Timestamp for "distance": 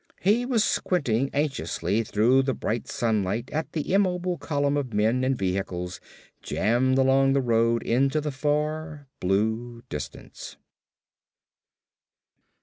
9.89-10.57